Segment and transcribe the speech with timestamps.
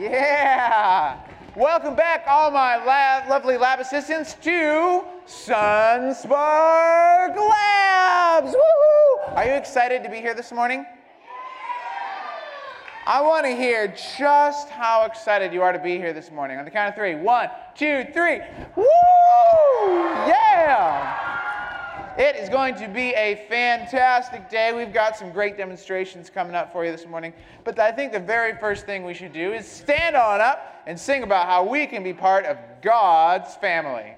[0.00, 1.20] Yeah.
[1.54, 6.26] Welcome back, all my lab, lovely lab assistants, to SonSpark
[7.36, 8.54] Labs.
[8.54, 9.36] Woohoo!
[9.36, 10.86] Are you excited to be here this morning?
[13.06, 16.58] I want to hear just how excited you are to be here this morning.
[16.58, 17.16] On the count of three.
[17.16, 18.40] One, two, three.
[18.76, 18.86] Woo!
[20.26, 21.30] Yeah!
[22.20, 24.74] It is going to be a fantastic day.
[24.76, 27.32] We've got some great demonstrations coming up for you this morning.
[27.64, 31.00] But I think the very first thing we should do is stand on up and
[31.00, 34.16] sing about how we can be part of God's family.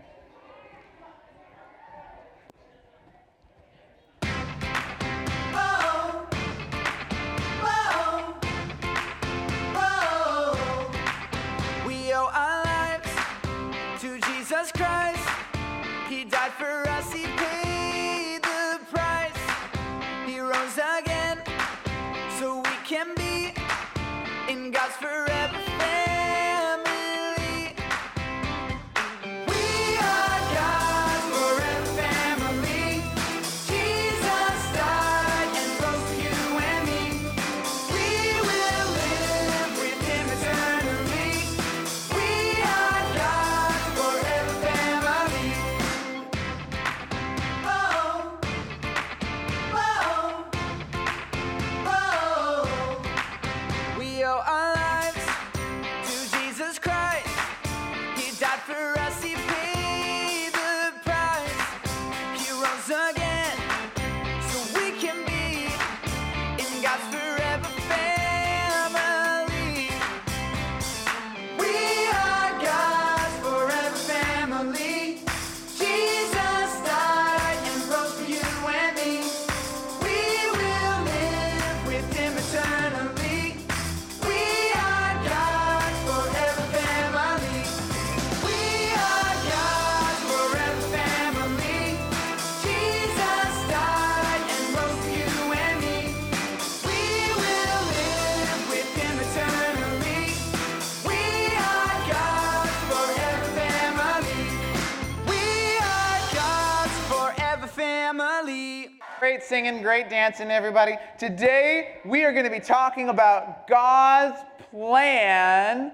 [109.23, 110.97] Great singing, great dancing, everybody.
[111.17, 115.93] Today, we are going to be talking about God's plan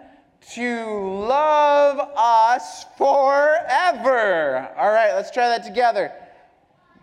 [0.53, 4.71] to love us forever.
[4.78, 6.11] All right, let's try that together.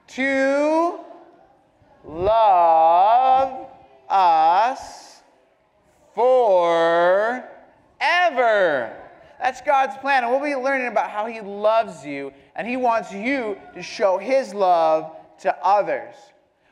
[0.08, 0.98] To
[2.04, 3.68] love
[4.10, 5.22] us
[6.16, 7.38] forever.
[9.40, 10.24] That's God's plan.
[10.24, 14.18] And we'll be learning about how He loves you and He wants you to show
[14.18, 16.16] His love to others.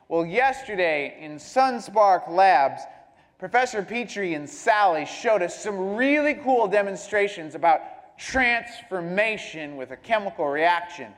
[0.09, 2.81] Well, yesterday in SonSpark Labs,
[3.39, 7.81] Professor Petrie and Sally showed us some really cool demonstrations about
[8.17, 11.11] transformation with a chemical reaction.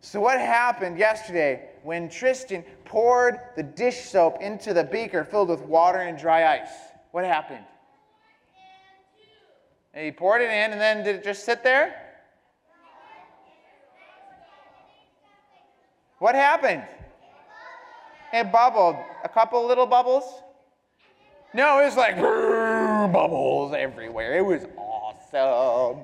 [0.00, 5.62] So, what happened yesterday when Tristan poured the dish soap into the beaker filled with
[5.62, 6.68] water and dry ice?
[7.12, 7.64] What happened?
[9.94, 12.03] He poured it in, and then did it just sit there?
[16.24, 16.82] What happened?
[18.32, 18.96] It bubbled.
[19.24, 20.24] A couple little bubbles?
[21.52, 24.38] No, it was like bubbles everywhere.
[24.38, 26.02] It was awesome.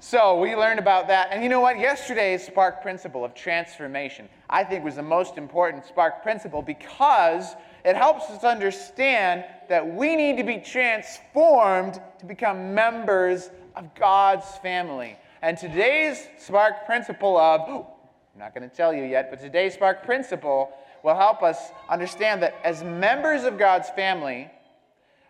[0.00, 1.28] So we learned about that.
[1.30, 1.78] And you know what?
[1.78, 7.54] Yesterday's Spark principle of transformation, I think, was the most important Spark principle because
[7.84, 14.48] it helps us understand that we need to be transformed to become members of God's
[14.56, 15.16] family.
[15.42, 17.86] And today's Spark principle of,
[18.34, 20.72] I'm not going to tell you yet, but today's Spark principle
[21.04, 24.50] will help us understand that as members of God's family,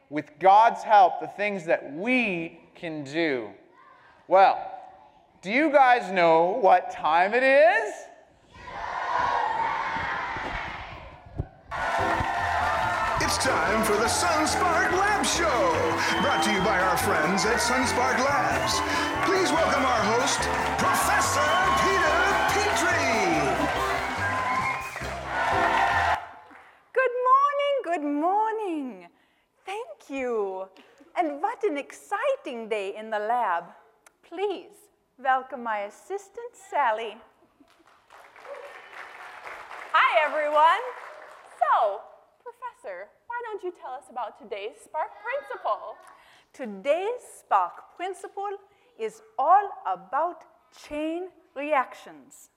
[0.08, 3.50] with God's help, the things that we can do.
[4.26, 4.58] Well,
[5.42, 7.94] do you guys know what time it is?
[13.20, 18.18] It's time for the SonSpark Lab Show, brought to you by our friends at SonSpark
[18.24, 18.80] Labs.
[19.28, 20.40] Please welcome our host,
[20.78, 21.93] Professor
[30.10, 30.68] you.
[31.16, 33.64] And what an exciting day in the lab.
[34.28, 37.16] Please welcome my assistant, Sally.
[39.92, 40.82] Hi, everyone.
[41.60, 42.00] So,
[42.42, 45.96] Professor, why don't you tell us about today's Spark Principle?
[46.52, 48.56] Today's Spark principle
[48.98, 50.44] is all about
[50.88, 52.50] chain reactions.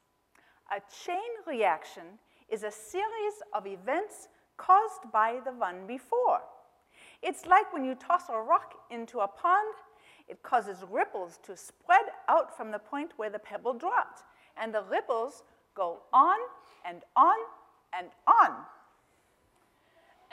[0.71, 4.27] A chain reaction is a series of events
[4.57, 6.41] caused by the one before.
[7.21, 9.73] It's like when you toss a rock into a pond,
[10.27, 14.23] it causes ripples to spread out from the point where the pebble dropped.
[14.59, 15.43] And the ripples
[15.75, 16.37] go on
[16.85, 17.37] and on
[17.97, 18.55] and on.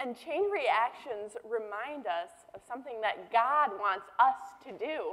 [0.03, 4.35] And chain reactions remind us of something that God wants us
[4.67, 5.13] to do.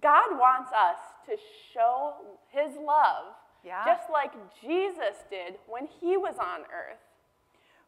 [0.00, 1.36] God wants us to
[1.72, 2.14] show
[2.48, 3.34] his love,
[3.64, 3.84] Yeah.
[3.86, 7.00] just like Jesus did when he was on earth.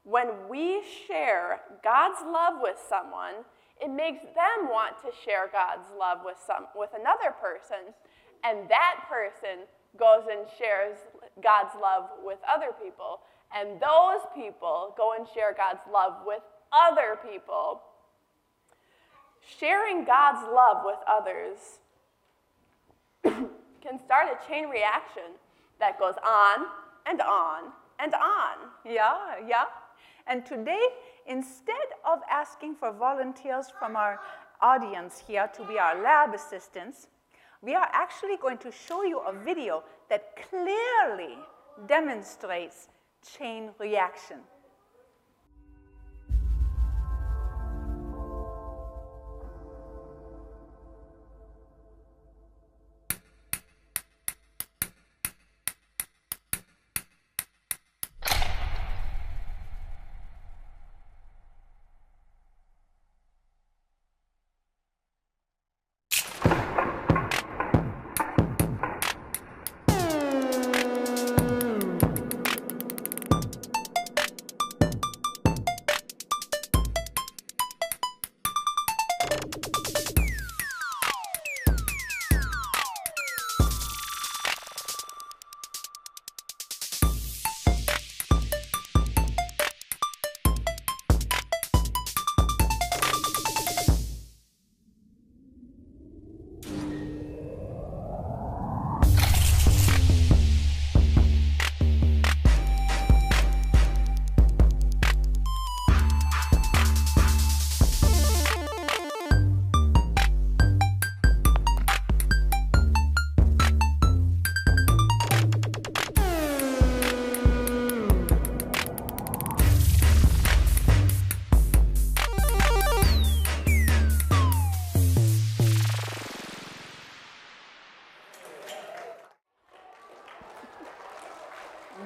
[0.08, 3.44] When we share God's love with someone,
[3.78, 7.92] it makes them want to share God's love with some with another person,
[8.42, 9.68] and that person
[9.98, 10.96] goes and shares
[11.42, 13.20] God's love with other people,
[13.54, 16.40] and those people go and share God's love with
[16.72, 17.82] other people.
[19.60, 21.58] Sharing God's love with others
[23.82, 25.36] can start a chain reaction
[25.80, 26.66] that goes on
[27.04, 28.56] and on and on.
[28.86, 29.64] Yeah, yeah.
[30.28, 30.82] And today,
[31.26, 34.20] instead of asking for volunteers from our
[34.60, 37.06] audience here to be our lab assistants,
[37.62, 41.38] we are actually going to show you a video that clearly
[41.86, 42.88] demonstrates
[43.36, 44.38] chain reaction.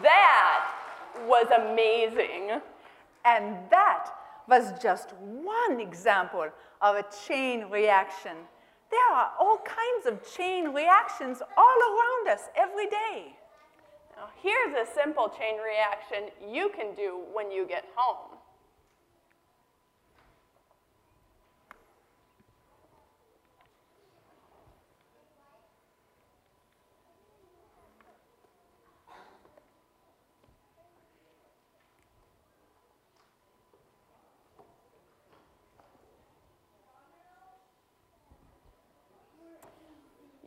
[0.01, 0.73] That
[1.27, 2.61] was amazing.
[3.25, 4.11] And that
[4.49, 6.49] was just one example
[6.81, 8.37] of a chain reaction.
[8.91, 13.35] There are all kinds of chain reactions all around us every day.
[14.17, 18.32] Now, here's a simple chain reaction you can do when you get home.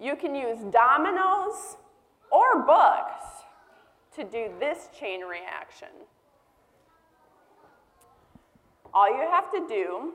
[0.05, 1.77] You can use dominoes
[2.31, 3.25] or books
[4.15, 5.87] to do this chain reaction.
[8.93, 10.13] All you have to do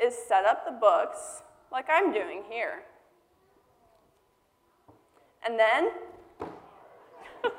[0.00, 2.84] is set up the books like I'm doing here.
[5.44, 5.90] And then,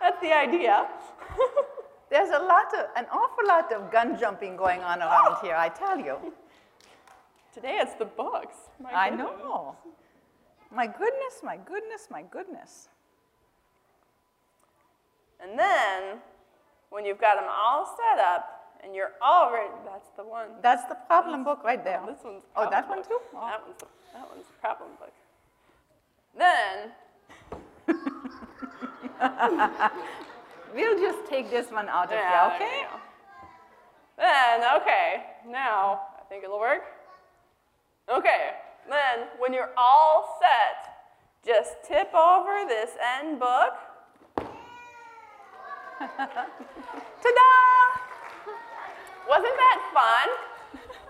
[0.00, 0.88] that's the idea.
[2.10, 5.68] There's a lot of, an awful lot of gun jumping going on around here, I
[5.68, 6.32] tell you.
[7.54, 8.56] Today it's the books.
[8.82, 9.76] My I know.
[10.74, 12.88] My goodness, my goodness, my goodness.
[15.40, 16.18] And then,
[16.90, 20.48] when you've got them all set up and you're all ready, that's the one.
[20.62, 22.00] That's the problem book right there.
[22.02, 23.20] Oh, this one's Oh, that problem one too?
[23.36, 23.46] Oh.
[23.46, 25.12] That one's the, that one's the problem book.
[26.36, 26.90] Then,
[30.74, 32.86] We'll just take this one out of yeah, here, okay?
[34.16, 36.82] Then, okay, now I think it'll work.
[38.12, 38.50] Okay,
[38.88, 40.94] then when you're all set,
[41.44, 43.74] just tip over this end book.
[45.98, 46.44] Ta-da!
[49.28, 50.28] Wasn't that fun?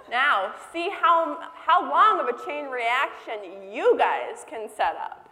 [0.08, 5.28] Now, see how, how long of a chain reaction you guys can set up.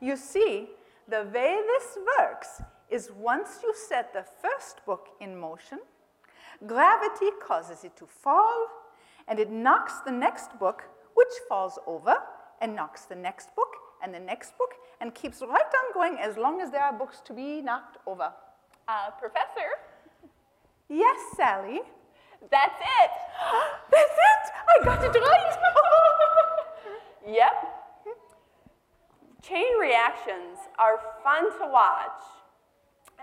[0.00, 0.68] You see,
[1.08, 5.78] the way this works is once you set the first book in motion,
[6.66, 8.66] gravity causes it to fall,
[9.28, 12.16] and it knocks the next book, which falls over,
[12.60, 16.36] and knocks the next book, and the next book, and keeps right on going as
[16.36, 18.32] long as there are books to be knocked over.
[18.88, 19.70] Uh, professor,
[20.92, 21.80] Yes, Sally?
[22.50, 23.10] That's it.
[23.90, 24.52] That's it!
[24.68, 25.58] I got it right!
[27.26, 27.52] Yep.
[29.42, 32.22] Chain reactions are fun to watch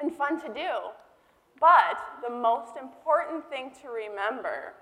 [0.02, 0.70] and fun to do,
[1.60, 4.74] but the most important thing to remember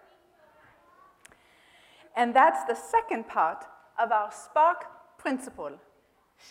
[2.18, 3.64] and that's the second part
[4.02, 4.86] of our Spark
[5.20, 5.72] principle.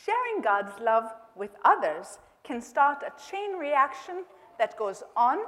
[0.05, 4.25] Sharing God's love with others can start a chain reaction
[4.59, 5.39] that goes on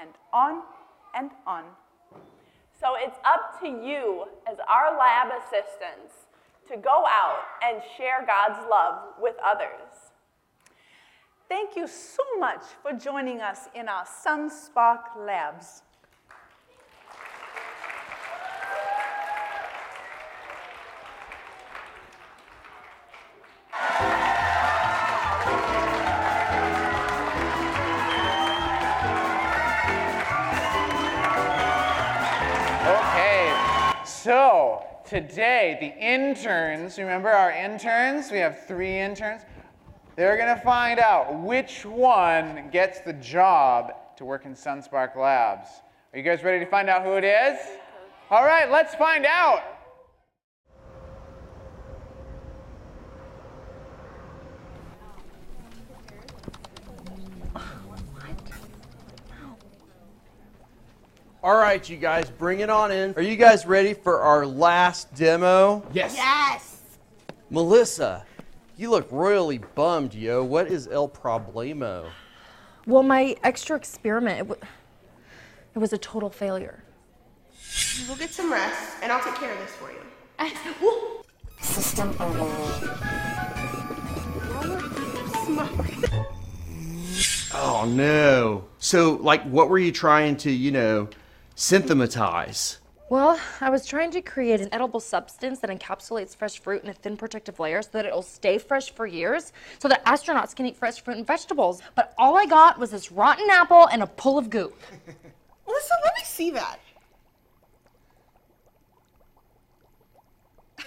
[0.00, 0.62] and on
[1.14, 1.64] and on.
[2.80, 6.14] So it's up to you as our lab assistants
[6.68, 10.12] to go out and share God's love with others.
[11.48, 15.82] Thank you so much for joining us in our SonSpark labs.
[34.26, 38.32] So today the interns, remember our interns?
[38.32, 39.42] We have three interns.
[40.16, 45.68] They're gonna find out which one gets the job to work in SonSpark Labs.
[46.12, 47.56] Are you guys ready to find out who it is?
[48.28, 49.62] All right, let's find out.
[61.46, 63.14] All right, you guys, bring it on in.
[63.14, 65.86] Are you guys ready for our last demo?
[65.92, 66.16] Yes.
[66.16, 66.80] Yes.
[67.50, 68.26] Melissa,
[68.76, 70.42] you look royally bummed, yo.
[70.42, 72.10] What is el problemo?
[72.84, 74.60] Well, my extra experiment, it, w-
[75.76, 76.82] it was a total failure.
[77.94, 81.22] You will get some rest, and I'll take care of this for you.
[81.60, 82.90] System overload.
[87.54, 88.64] Oh no.
[88.78, 91.08] So, like, what were you trying to, you know,
[91.56, 92.78] synthematize?
[93.08, 96.92] Well, I was trying to create an edible substance that encapsulates fresh fruit in a
[96.92, 100.76] thin protective layer so that it'll stay fresh for years, so that astronauts can eat
[100.76, 101.80] fresh fruit and vegetables.
[101.94, 104.72] But all I got was this rotten apple and a pull of goo.
[105.66, 106.78] Melissa, let me see that.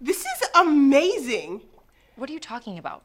[0.00, 1.60] This is amazing.
[2.16, 3.02] What are you talking about?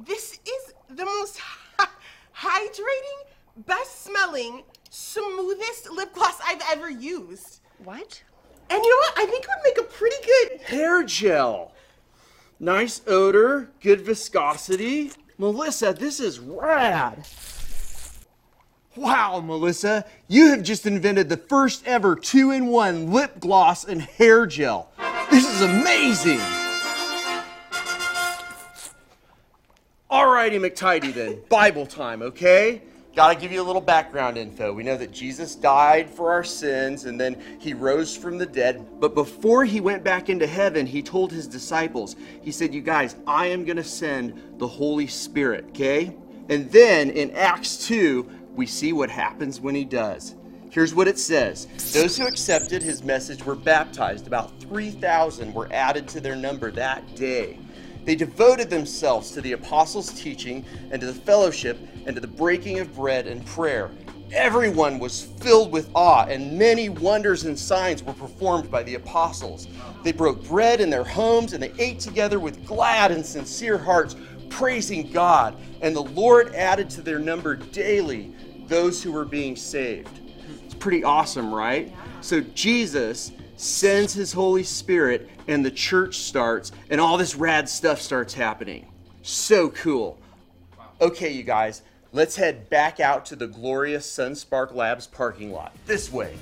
[0.00, 1.40] This is the most
[2.36, 3.20] hydrating,
[3.66, 7.60] best smelling, smoothest lip gloss I've ever used.
[7.82, 8.22] What?
[8.70, 9.18] And you know what?
[9.18, 10.60] I think it would make a pretty good.
[10.62, 11.72] Hair gel.
[12.60, 15.10] Nice odor, good viscosity.
[15.36, 17.26] Melissa, this is rad.
[18.94, 24.00] Wow, Melissa, you have just invented the first ever two in one lip gloss and
[24.00, 24.92] hair gel.
[25.28, 26.38] This is amazing.
[30.08, 31.40] Alrighty, McTidy then.
[31.48, 32.82] Bible time, okay?
[33.14, 34.72] Gotta give you a little background info.
[34.72, 38.84] We know that Jesus died for our sins and then he rose from the dead.
[38.98, 43.14] But before he went back into heaven, he told his disciples, he said, You guys,
[43.24, 46.12] I am gonna send the Holy Spirit, okay?
[46.48, 50.34] And then in Acts 2, we see what happens when he does.
[50.70, 54.26] Here's what it says Those who accepted his message were baptized.
[54.26, 57.60] About 3,000 were added to their number that day.
[58.04, 62.78] They devoted themselves to the apostles' teaching and to the fellowship and to the breaking
[62.78, 63.90] of bread and prayer.
[64.32, 69.68] Everyone was filled with awe, and many wonders and signs were performed by the apostles.
[70.02, 74.16] They broke bread in their homes and they ate together with glad and sincere hearts,
[74.50, 75.56] praising God.
[75.80, 78.34] And the Lord added to their number daily
[78.66, 80.20] those who were being saved.
[80.64, 81.92] It's pretty awesome, right?
[82.20, 88.00] So Jesus sends his Holy Spirit, and the church starts, and all this rad stuff
[88.00, 88.86] starts happening.
[89.22, 90.18] So cool.
[91.00, 91.82] Okay, you guys,
[92.12, 95.74] let's head back out to the glorious SonSpark Labs parking lot.
[95.86, 96.34] This way.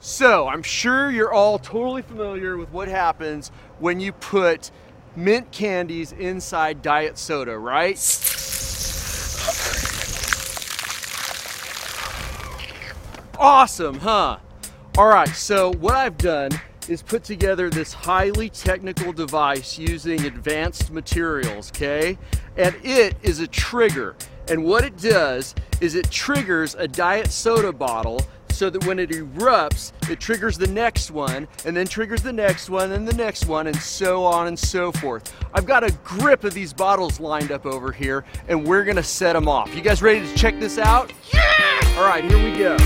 [0.00, 4.70] So, I'm sure you're all totally familiar with what happens when you put
[5.16, 7.98] mint candies inside diet soda, right?
[13.38, 14.38] Awesome, huh?
[14.96, 16.50] All right, so what I've done
[16.88, 22.16] is put together this highly technical device using advanced materials, okay?
[22.56, 24.14] And it is a trigger.
[24.48, 29.10] And what it does is it triggers a diet soda bottle so that when it
[29.10, 33.46] erupts, it triggers the next one, and then triggers the next one, and the next
[33.46, 35.34] one, and so on and so forth.
[35.52, 39.32] I've got a grip of these bottles lined up over here, and we're gonna set
[39.32, 39.74] them off.
[39.74, 41.12] You guys ready to check this out?
[41.32, 41.96] Yeah!
[41.96, 42.76] All right, here we go.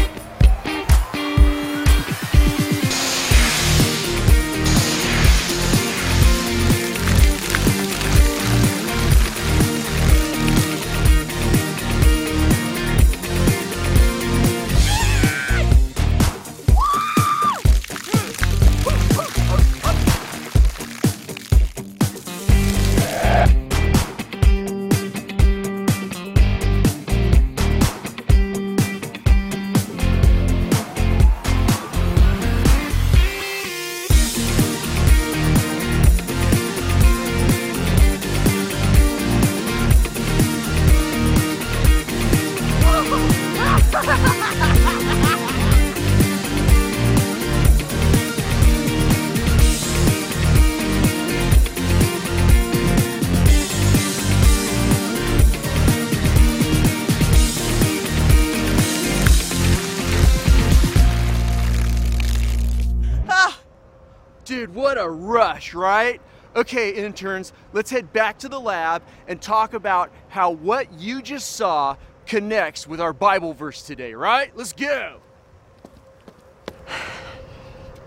[65.09, 66.21] A rush, right?
[66.55, 71.57] Okay, interns, let's head back to the lab and talk about how what you just
[71.57, 71.97] saw
[72.27, 74.53] connects with our Bible verse today, right?
[74.55, 75.21] Let's go.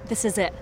[0.05, 0.53] This is it.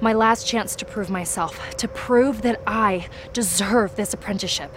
[0.00, 4.72] My last chance to prove myself, to prove that I deserve this apprenticeship.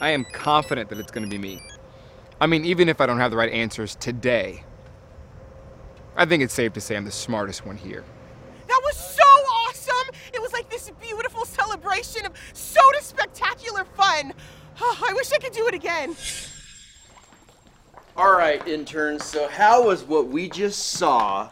[0.00, 1.62] I am confident that it's going to be me.
[2.40, 4.64] I mean, even if I don't have the right answers today,
[6.16, 8.04] I think it's safe to say I'm the smartest one here.
[12.02, 14.32] Celebration of soda spectacular fun.
[14.80, 16.16] Oh, I wish I could do it again.
[18.16, 21.50] All right, interns, so how was what we just saw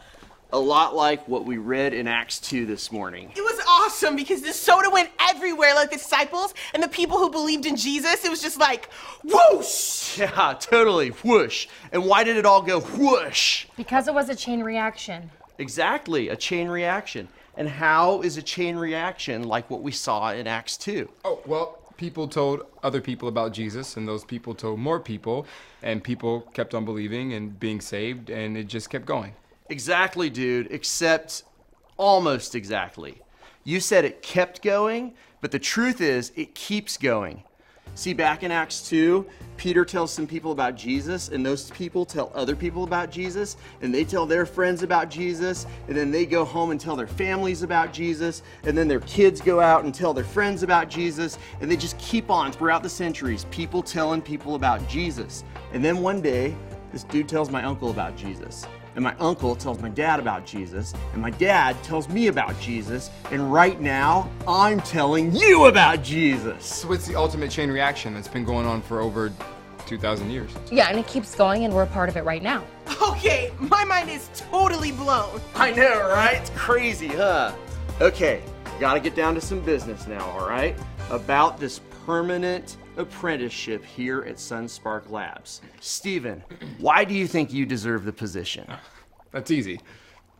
[0.51, 3.31] a lot like what we read in Acts 2 this morning?
[3.35, 7.29] It was awesome because the soda went everywhere, like the disciples and the people who
[7.29, 8.25] believed in Jesus.
[8.25, 8.89] It was just like
[9.23, 10.17] whoosh!
[10.17, 11.09] Yeah, totally.
[11.09, 11.67] Whoosh.
[11.91, 13.65] And why did it all go whoosh?
[13.77, 15.29] Because it was a chain reaction.
[15.59, 17.29] Exactly, a chain reaction.
[17.57, 21.09] And how is a chain reaction like what we saw in Acts 2?
[21.25, 25.47] Oh, well, people told other people about Jesus, and those people told more people,
[25.81, 29.33] and people kept on believing and being saved, and it just kept going.
[29.69, 31.43] Exactly, dude, except
[31.97, 33.21] almost exactly.
[33.63, 37.43] You said it kept going, but the truth is it keeps going.
[37.97, 39.25] See, back in Acts 2,
[39.57, 43.91] Peter tells some people about Jesus, and those people tell other people about Jesus, and
[43.91, 47.63] they tell their friends about Jesus, and then they go home and tell their families
[47.63, 51.71] about Jesus, and then their kids go out and tell their friends about Jesus, and
[51.71, 55.43] they just keep on throughout the centuries, people telling people about Jesus.
[55.73, 56.55] And then one day,
[56.91, 58.67] this dude tells my uncle about Jesus.
[58.97, 63.11] And my uncle tells my dad about Jesus, and my dad tells me about Jesus,
[63.29, 66.65] and right now, I'm telling you about Jesus.
[66.65, 69.31] So it's the ultimate chain reaction that's been going on for over
[69.85, 70.49] 2,000 years.
[70.71, 72.63] Yeah, and it keeps going, and we're a part of it right now.
[72.99, 75.41] Okay, my mind is totally blown.
[75.53, 76.37] I know, right?
[76.41, 77.53] It's crazy, huh?
[78.01, 78.41] Okay,
[78.79, 80.75] gotta get down to some business now, all right?
[81.11, 85.61] About this permanent apprenticeship here at SonSpark Labs.
[85.79, 86.43] Steven,
[86.79, 88.67] why do you think you deserve the position?
[89.31, 89.79] That's easy.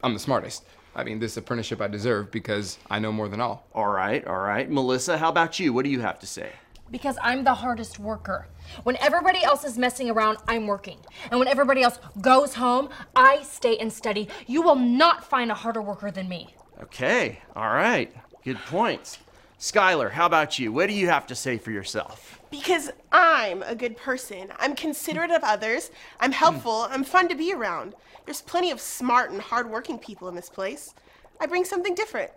[0.03, 0.63] I'm the smartest.
[0.95, 3.67] I mean, this apprenticeship I deserve because I know more than all.
[3.73, 4.69] All right, all right.
[4.69, 5.71] Melissa, how about you?
[5.71, 6.51] What do you have to say?
[6.89, 8.47] Because I'm the hardest worker.
[8.83, 10.97] When everybody else is messing around, I'm working.
[11.29, 14.29] And when everybody else goes home, I stay and study.
[14.47, 16.55] You will not find a harder worker than me.
[16.81, 18.13] Okay, all right.
[18.43, 19.19] Good points.
[19.59, 20.71] Skylar, how about you?
[20.71, 22.39] What do you have to say for yourself?
[22.51, 24.53] Because I'm a good person.
[24.59, 25.89] I'm considerate of others.
[26.19, 26.87] I'm helpful.
[26.91, 27.95] I'm fun to be around.
[28.25, 30.93] There's plenty of smart and hardworking people in this place.
[31.41, 32.31] I bring something different.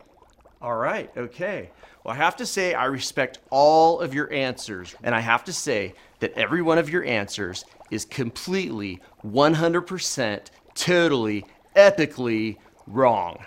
[0.62, 1.70] All right, okay.
[2.04, 5.52] Well, I have to say, I respect all of your answers, and I have to
[5.52, 11.44] say that every one of your answers is completely, 100%, totally,
[11.76, 12.56] epically
[12.86, 13.44] wrong.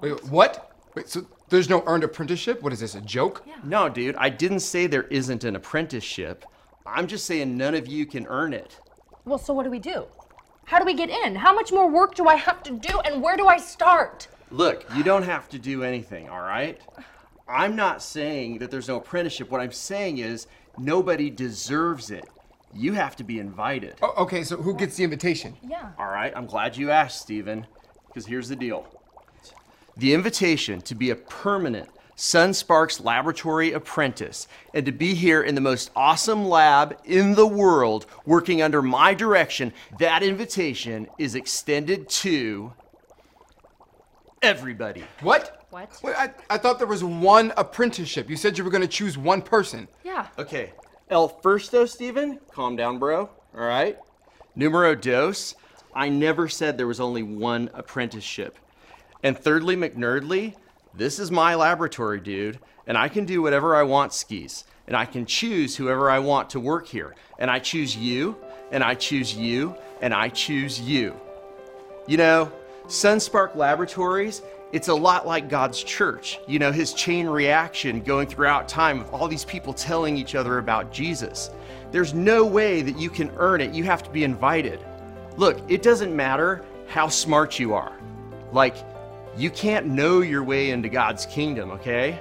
[0.00, 0.70] Wait, what?
[0.94, 2.62] Wait, so there's no earned apprenticeship?
[2.62, 3.46] What is this, a joke?
[3.62, 6.44] No, dude, I didn't say there isn't an apprenticeship.
[6.84, 8.78] I'm just saying none of you can earn it.
[9.24, 10.06] Well, so what do we do?
[10.66, 11.34] How do we get in?
[11.36, 14.28] How much more work do I have to do, and where do I start?
[14.50, 16.80] Look, you don't have to do anything, all right?
[17.48, 19.50] I'm not saying that there's no apprenticeship.
[19.50, 20.46] What I'm saying is
[20.78, 22.24] nobody deserves it.
[22.74, 23.96] You have to be invited.
[24.02, 25.56] Oh, okay, so who gets the invitation?
[25.62, 25.92] Yeah.
[25.98, 27.66] All right, I'm glad you asked, Stephen,
[28.08, 28.86] because here's the deal.
[29.96, 35.60] The invitation to be a permanent SonSparks laboratory apprentice and to be here in the
[35.60, 42.72] most awesome lab in the world working under my direction, that invitation is extended to
[44.42, 45.04] everybody.
[45.20, 45.64] What?
[45.70, 45.98] What?
[46.02, 48.30] Wait, I, I thought there was one apprenticeship.
[48.30, 49.88] You said you were going to choose one person.
[50.04, 50.28] Yeah.
[50.38, 50.72] Okay,
[51.10, 53.28] El Firsto, Steven, calm down, bro.
[53.54, 53.98] All right?
[54.54, 55.56] Numero dos,
[55.94, 58.58] I never said there was only one apprenticeship.
[59.24, 60.54] And thirdly, McNerdly,
[60.92, 64.64] this is my laboratory, dude, and I can do whatever I want, skis.
[64.86, 67.14] And I can choose whoever I want to work here.
[67.38, 68.36] And I choose you,
[68.70, 71.16] and I choose you, and I choose you.
[72.06, 72.52] You know,
[72.84, 76.38] Sonspark Laboratories, it's a lot like God's church.
[76.46, 80.58] You know, his chain reaction going throughout time of all these people telling each other
[80.58, 81.48] about Jesus.
[81.92, 83.72] There's no way that you can earn it.
[83.72, 84.80] You have to be invited.
[85.38, 87.92] Look, it doesn't matter how smart you are.
[88.52, 88.76] Like,
[89.36, 92.20] you can't know your way into God's kingdom, okay?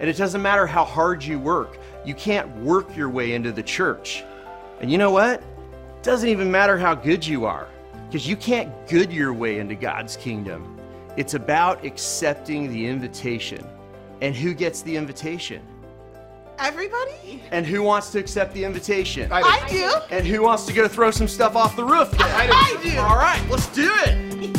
[0.00, 1.78] And it doesn't matter how hard you work.
[2.04, 4.24] You can't work your way into the church.
[4.80, 5.40] And you know what?
[5.40, 7.68] It doesn't even matter how good you are,
[8.06, 10.78] because you can't good your way into God's kingdom.
[11.16, 13.64] It's about accepting the invitation.
[14.20, 15.62] And who gets the invitation?
[16.58, 17.42] Everybody?
[17.50, 19.30] And who wants to accept the invitation?
[19.32, 19.92] I do.
[20.14, 22.10] And who wants to go throw some stuff off the roof?
[22.12, 22.22] Then?
[22.22, 22.98] I do.
[22.98, 24.53] All right, let's do it.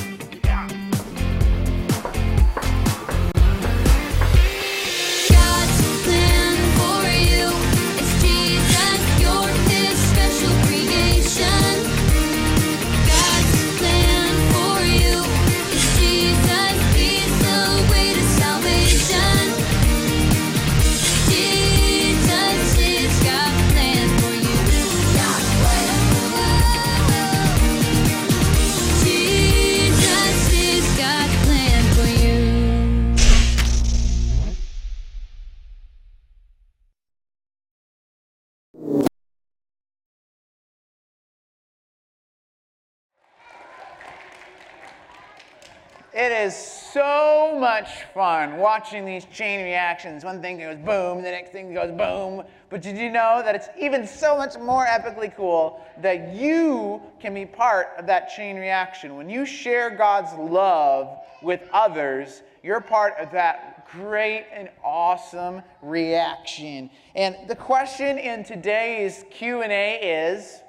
[46.17, 50.23] It is so much fun watching these chain reactions.
[50.23, 52.45] One thing goes boom, the next thing goes boom.
[52.69, 57.33] But did you know that it's even so much more epically cool that you can
[57.33, 59.17] be part of that chain reaction?
[59.17, 66.91] When you share God's love with others, you're part of that great and awesome reaction.
[67.15, 70.61] And the question in today's Q&A is,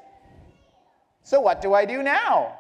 [1.23, 2.59] so what do I do now?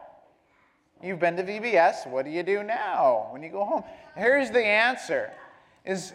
[1.03, 2.07] You've been to VBS.
[2.09, 3.85] What do you do now when you go home?
[4.17, 5.31] Here's the answer
[5.85, 6.13] is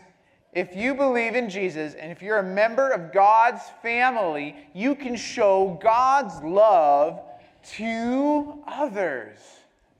[0.54, 5.15] if you believe in Jesus and if you're a member of God's family, you can
[5.15, 7.22] show God's love
[7.76, 9.38] to others.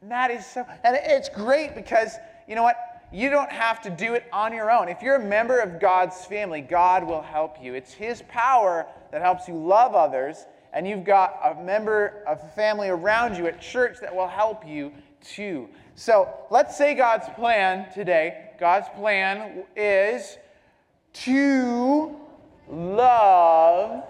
[0.02, 2.16] And that is so and it's great because
[2.48, 2.91] you know what?
[3.14, 4.88] You don't have to do it on your own.
[4.88, 7.74] If you're a member of God's family, God will help you.
[7.74, 12.88] It's his power that helps you love others and you've got a member of family
[12.88, 15.68] around you at church that will help you too.
[15.96, 18.52] So let's say God's plan today.
[18.58, 20.38] God's plan is
[21.14, 22.16] to
[22.70, 24.06] love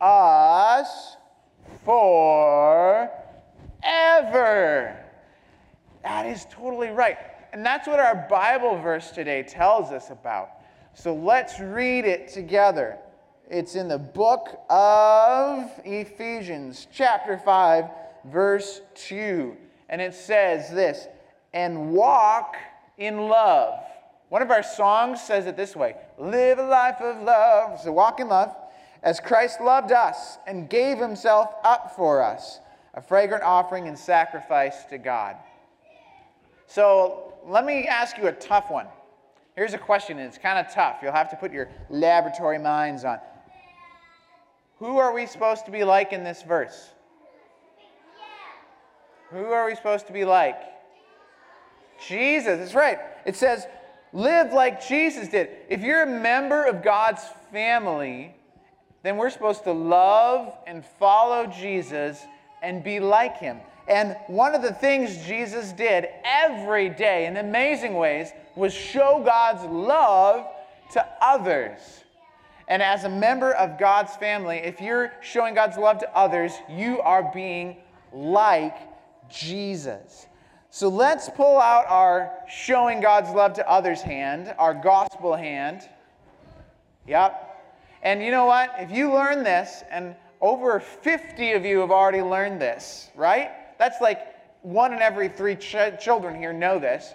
[0.00, 1.16] us
[1.84, 3.10] forever.
[6.02, 7.18] That is totally right.
[7.54, 10.50] And that's what our Bible verse today tells us about.
[10.92, 12.98] So let's read it together.
[13.48, 17.84] It's in the book of Ephesians, chapter 5,
[18.24, 19.56] verse 2.
[19.88, 21.06] And it says this
[21.52, 22.56] and walk
[22.98, 23.78] in love.
[24.30, 27.80] One of our songs says it this way Live a life of love.
[27.80, 28.52] So walk in love
[29.04, 32.58] as Christ loved us and gave himself up for us,
[32.94, 35.36] a fragrant offering and sacrifice to God.
[36.74, 38.88] So let me ask you a tough one.
[39.54, 40.96] Here's a question, and it's kind of tough.
[41.02, 43.20] You'll have to put your laboratory minds on.
[44.80, 46.90] Who are we supposed to be like in this verse?
[49.30, 50.56] Who are we supposed to be like?
[52.08, 52.58] Jesus.
[52.58, 52.98] That's right.
[53.24, 53.68] It says,
[54.12, 55.50] live like Jesus did.
[55.68, 58.34] If you're a member of God's family,
[59.04, 62.20] then we're supposed to love and follow Jesus
[62.64, 63.60] and be like him.
[63.86, 69.64] And one of the things Jesus did every day in amazing ways was show God's
[69.64, 70.46] love
[70.92, 72.04] to others.
[72.66, 77.00] And as a member of God's family, if you're showing God's love to others, you
[77.00, 77.76] are being
[78.12, 78.76] like
[79.28, 80.26] Jesus.
[80.70, 85.88] So let's pull out our showing God's love to others hand, our gospel hand.
[87.06, 87.50] Yep.
[88.02, 88.74] And you know what?
[88.78, 93.50] If you learn this, and over 50 of you have already learned this, right?
[93.78, 94.20] That's like
[94.62, 97.12] one in every three ch- children here know this.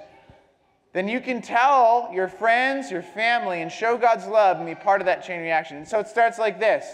[0.94, 5.02] Then you can tell your friends, your family, and show God's love and be part
[5.02, 5.78] of that chain reaction.
[5.78, 6.86] And so it starts like this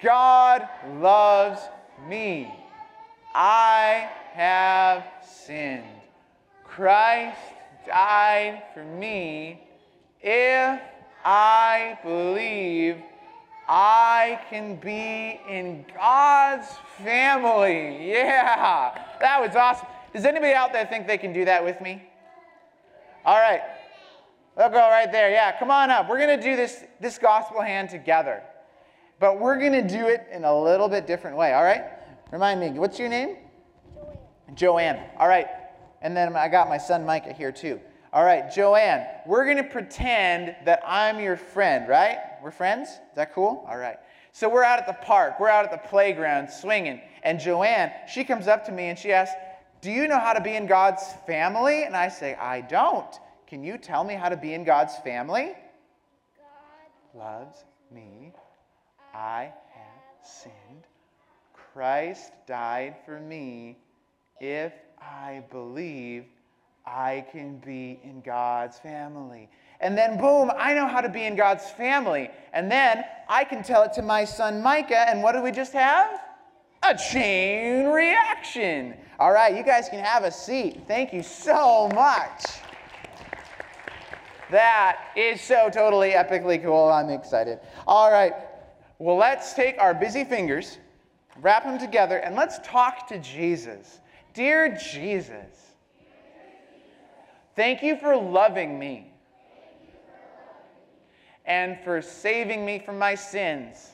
[0.00, 0.68] God
[1.00, 1.60] loves
[2.08, 2.52] me.
[3.34, 5.84] I have sinned.
[6.64, 7.38] Christ
[7.86, 9.60] died for me.
[10.20, 10.80] If
[11.24, 12.96] I believe,
[13.68, 16.68] I can be in God's
[17.02, 18.10] family.
[18.10, 19.86] Yeah, that was awesome.
[20.12, 22.02] Does anybody out there think they can do that with me?
[23.24, 23.62] All right.
[24.56, 25.30] They'll go right there.
[25.30, 26.08] Yeah, come on up.
[26.08, 28.42] We're going to do this, this gospel hand together.
[29.18, 31.54] But we're going to do it in a little bit different way.
[31.54, 31.84] All right?
[32.30, 33.36] Remind me, what's your name?
[33.96, 34.54] Joanne.
[34.54, 35.00] Joanne.
[35.18, 35.46] All right.
[36.02, 37.80] And then I got my son Micah here too.
[38.12, 42.18] All right, Joanne, we're going to pretend that I'm your friend, right?
[42.44, 42.90] We're friends?
[42.90, 43.64] Is that cool?
[43.66, 43.96] All right.
[44.32, 47.00] So we're out at the park, we're out at the playground swinging.
[47.22, 49.34] And Joanne, she comes up to me and she asks,
[49.80, 51.84] Do you know how to be in God's family?
[51.84, 53.18] And I say, I don't.
[53.46, 55.54] Can you tell me how to be in God's family?
[56.36, 58.34] God loves me.
[59.14, 60.84] I have sinned.
[61.72, 63.78] Christ died for me.
[64.38, 66.26] If I believe,
[66.84, 69.48] I can be in God's family.
[69.84, 72.30] And then, boom, I know how to be in God's family.
[72.54, 75.06] And then I can tell it to my son Micah.
[75.10, 76.20] And what do we just have?
[76.82, 78.94] A chain reaction.
[79.18, 80.84] All right, you guys can have a seat.
[80.88, 82.42] Thank you so much.
[84.50, 86.88] That is so totally epically cool.
[86.88, 87.60] I'm excited.
[87.86, 88.32] All right,
[88.98, 90.78] well, let's take our busy fingers,
[91.42, 94.00] wrap them together, and let's talk to Jesus.
[94.32, 95.74] Dear Jesus,
[97.54, 99.13] thank you for loving me
[101.44, 103.90] and for saving me from my sins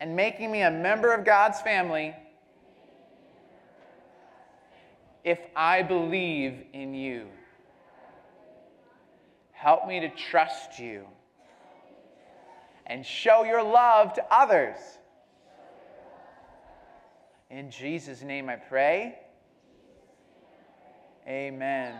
[0.00, 2.14] and making me a member of God's family
[5.24, 7.26] if I believe in you.
[9.52, 11.06] Help me to trust you
[12.86, 14.76] and show your love to others.
[17.50, 19.18] In Jesus' name I pray.
[21.26, 21.94] Amen.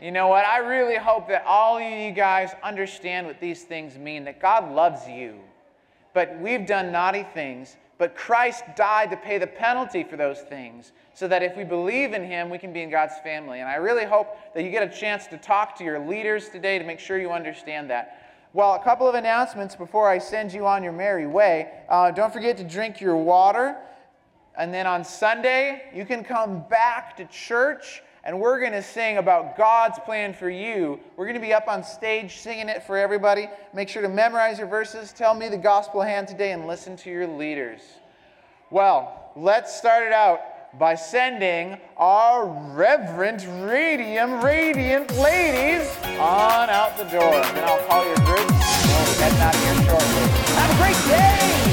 [0.00, 0.44] You know what?
[0.44, 4.72] I really hope that all of you guys understand what these things mean that God
[4.72, 5.34] loves you.
[6.12, 10.92] But we've done naughty things, but Christ died to pay the penalty for those things
[11.14, 13.60] so that if we believe in Him, we can be in God's family.
[13.60, 16.78] And I really hope that you get a chance to talk to your leaders today
[16.78, 18.20] to make sure you understand that.
[18.52, 21.72] Well, a couple of announcements before I send you on your merry way.
[21.88, 23.76] Uh, don't forget to drink your water.
[24.56, 29.18] And then on Sunday, you can come back to church and we're going to sing
[29.18, 30.98] about God's plan for you.
[31.16, 33.48] We're going to be up on stage singing it for everybody.
[33.74, 37.10] Make sure to memorize your verses, tell me the gospel hand today, and listen to
[37.10, 37.82] your leaders.
[38.70, 40.40] Well, let's start it out
[40.78, 47.34] by sending our reverent, Radium Radiant ladies on out the door.
[47.34, 48.48] And I'll call your group.
[48.48, 50.54] We'll heading out here shortly.
[50.56, 51.63] Have a great day!